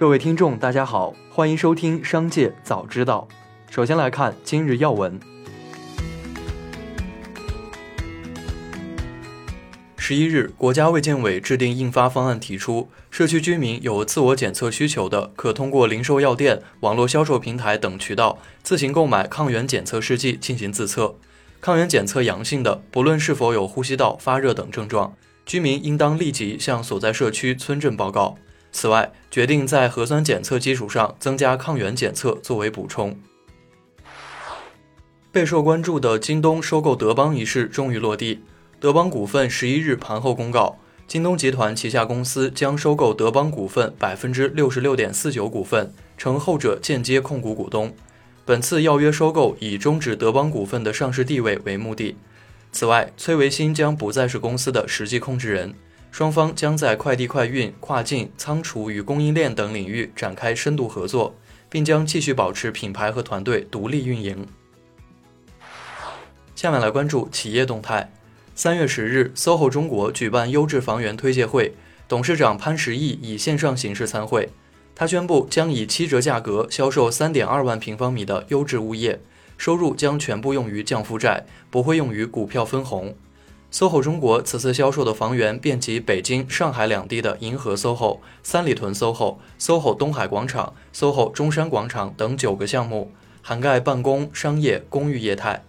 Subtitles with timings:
[0.00, 3.28] 各位听众，大家好，欢迎收听《商界早知道》。
[3.74, 5.20] 首先来看今日要闻。
[9.98, 21.14] 十一日，国家卫健委制定印发方案，提出社区居民有自我检测需求的，可通过零售药店、网络销售平台等渠道自行购买抗原检测试剂进行自测。
[21.60, 25.14] 抗原检测阳性的，不论是否有呼吸道发热等症状，
[25.44, 28.38] 居民应当立即向所在社区村镇报告。
[28.72, 33.18] 此外，决定在核酸检测基础上增加抗原检测作为补充。
[35.32, 38.42] 备受关注的京东收购德邦一事终于落地。
[38.80, 47.94] 德邦股份十一日盘后公告，京东集团旗下公司将收购德邦股份百分之六十六点四九股份，成后者间接控股股东。
[48.46, 52.16] 本次要约收购以终止德邦股份的上市地位为目的。
[52.72, 55.74] 此外，崔维新将不再是公司的实际控制人。
[56.10, 61.36] 双方将在快递快运、跨境仓储与供应链等领域展开深度合作，
[61.68, 64.46] 并将继续保持品牌和团队独立运营。
[66.54, 68.12] 下面来关注企业动态。
[68.54, 71.72] 三月十日，SOHO 中国举办优质房源推介会，
[72.06, 74.50] 董事长潘石屹以线上形式参会。
[74.94, 79.18] 他宣布将以七折价格销售三点二万平方米的优质物业，
[79.56, 83.16] 收入将全部用于降负债，不会用于股票分红。
[83.72, 95.62] SOHO 中国此次销售的房源遍及北京、上海两地的银河 SOHO、三里屯 SOHO、SOHO 东海广场、SOHO 中山广场等九个项目，涵盖办公、商业、公寓业态。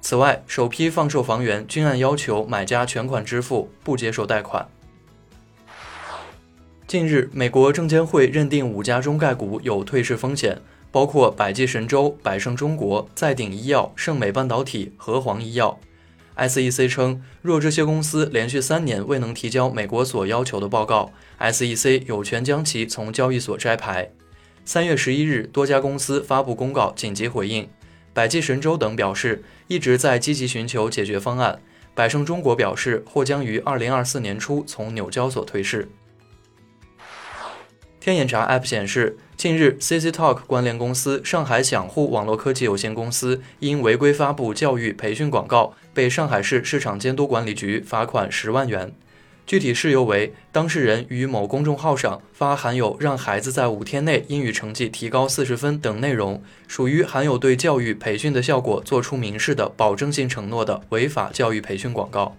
[0.00, 4.68] 此外，首批放售房源均按要求买家全款支付，不接受贷款。
[6.88, 15.78] 近日，美国证监会认定五家中概股有退市风险，包括百济神州、百胜中国、再鼎医药、盛美半导体、和黄医药。
[16.36, 24.10] SEC 称，若这些公司连续三年未能提交美国所要求的报告，SEC 有权将其从交易所摘牌。
[24.64, 27.68] 三月十一日，多家公司发布公告紧急回应，
[28.12, 31.60] 百济神州等表示一直在积极寻求解决方案，
[31.94, 35.88] 百胜中国表示或将于二零二四年初从纽交所退市。
[38.04, 48.92] 天眼查 App 显示，近日 CCTalk 关联公司上海享互网络科技有限公司因违规发布教育培训广告，被上海市市场监督管理局罚款十万元。
[49.46, 62.36] 具体事由为，当事人于某公众号上发含有让孩子在五天内英语成绩提高四十分等内容，属于含有对教育培训的效果作出明示的保证性承诺的违法教育培训广告。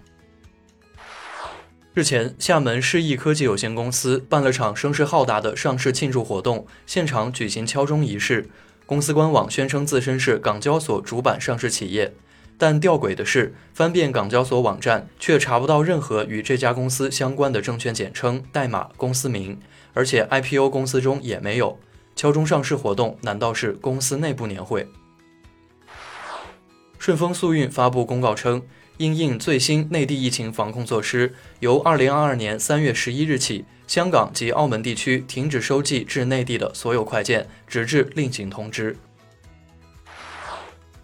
[1.96, 8.50] 日前，厦门世易科技有限公司办了场声势浩大的上市庆祝活动，现场举行敲钟仪式。
[8.84, 12.12] 公司官网宣称自身是港交所主板上市企业，
[12.58, 19.58] 但吊诡的是，翻遍港交所网站却查不到任何与这家公司相关的证券简称、代码、公司名，
[19.94, 21.78] 而且 IPO 公司中也没有。
[22.14, 24.86] 敲钟上市活动难道是公司内部年会？
[26.98, 28.60] 顺丰速运发布公告称。
[28.98, 38.96] 因应最新内地疫情防控措施，由二零二二年三月十一日起，香港及澳门地区停止收寄至内地的所有快件，直至另行通知。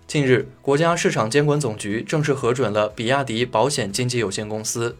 [0.06, 4.96] 近日，国家市场监管总局正式核准了比亚迪保险经纪有限公司。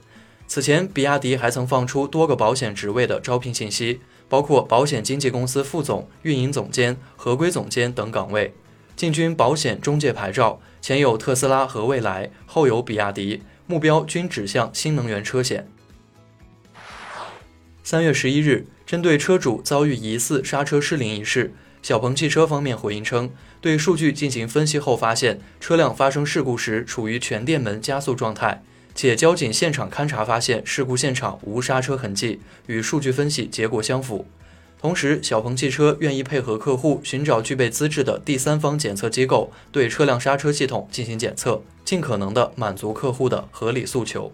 [0.47, 8.53] 此前，比亚迪还曾放出多个保险职位的招聘信息，包括保险经纪公司副总、运营总监、合规总监等岗位。
[8.95, 15.69] 进军保险中介牌照，前有特斯拉和蔚来，后有比亚迪，目标均指向新能源车险。
[17.85, 34.27] 三月十一日，针对车主遭遇疑似刹车失灵一事，小鹏汽车方面回应称，对数据进行分析后发现，车辆发生事故时处于全电门加速状态，且交警现场勘查发现事故现场无刹车痕迹，与数据分析结果相符。
[34.83, 44.33] 同时，小鹏汽车愿意配合客户寻找具备资质的第三方检测机构，对车辆刹车系统进行检测，尽可能的满足客户的合理诉求。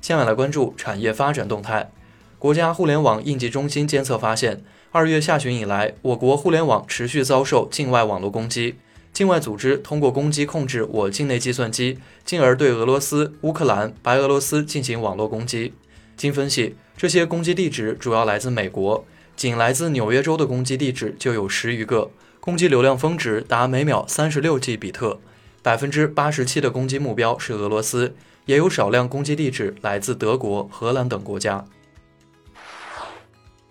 [0.00, 1.90] 下面来关注产业发展动态。
[2.38, 4.62] 国家互联网应急中心监测发现，
[4.92, 8.76] 二月下旬以来，我国互联网持续遭受境外网络攻击，
[9.12, 15.74] 境外组织通过攻击控制我境内计算机，进而对俄罗斯、乌克兰、白俄罗斯进行网络攻击。
[16.18, 19.06] 经分析，这些攻击地址主要来自美国，
[19.36, 22.10] 仅来自纽约州的攻击地址就有十余个，
[22.40, 25.20] 攻击流量峰值达每秒三十六 G 比特，
[25.62, 28.16] 百分之八十七的攻击目标是俄罗斯，
[28.46, 31.64] 也有少量攻击地址来自德国、荷兰等国家。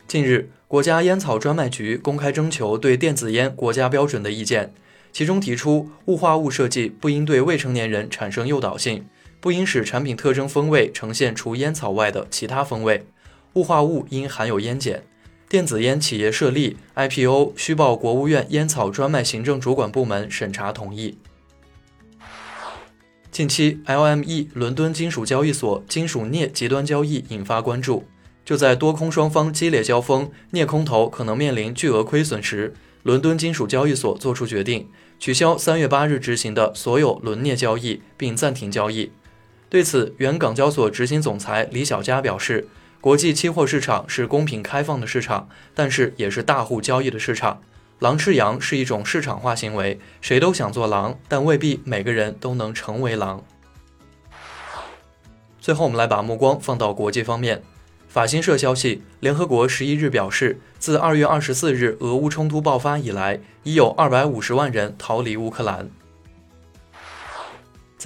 [0.08, 4.74] 近日，国家烟草专卖局公开征求对电子烟国家标准的意见，
[5.12, 9.06] 其中提出雾化物设计不应对未成年人产生诱导性。
[9.40, 13.06] 不应使产品特征风味呈现除烟草外的其他风味，
[13.54, 15.04] 雾化物应含有烟碱，
[15.48, 21.18] 电子烟企业设立 IPO 需报国务院烟草专卖行政主管部门审查同意。
[23.32, 28.06] 近期，LME 伦敦金属交易所金属镍极端交易引发关注。
[28.44, 32.74] 就在多空双方激烈交锋，镍空头可能面临巨额亏损时，
[33.04, 39.12] 伦敦金属交易所作出决定，取消三月八日执行的所有伦镍交易，并暂停交易。
[39.70, 42.70] 对此，原港交所执行总裁李小加表示
[43.02, 47.62] ：“国际期货市场是公平开放的市场，但是也是大户交易的市场。
[48.00, 53.44] 狼吃羊是一种市场化行为，谁都想做狼，但未必每个人都能成为狼。”
[55.60, 57.62] 最后，我们来把目光放到国际方面。
[58.08, 65.90] 法新社消息，联合国十一日表示，自二月二十四日俄乌冲突爆发以来，已有二百五十万人逃离乌克兰。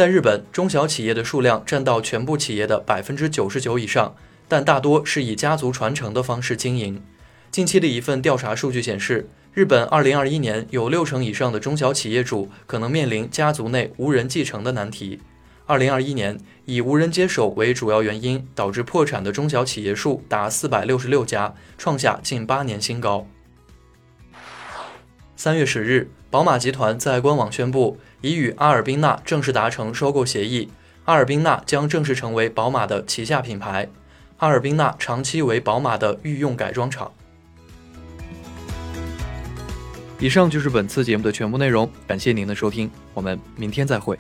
[0.02, 4.16] 在日本，中小企业的数量占到全部企业的百分之九十九以上，
[4.48, 7.04] 但大多是以家族传承的方式经营。
[7.52, 15.20] 近期的一份调查数据显示，日本二零二一年有六成以上的中小企业主可能面临家族内无人继承的难题。
[15.68, 23.28] 二零二一年，以无人接手为主要原因导致破产的中小企业数达四百六十六家，创下近八年新高。
[25.44, 30.70] 三月十日，宝马集团在官网宣布，已与阿尔宾纳正式达成收购协议，
[31.06, 33.90] 阿尔宾纳将正式成为宝马的旗下品牌。
[34.38, 37.12] 阿尔宾纳长期为宝马的御用改装厂。
[40.20, 44.16] 以上就是本次节目的全部内容，感谢您的收听，我们明天再会。